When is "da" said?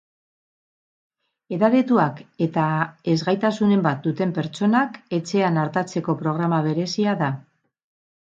7.21-7.29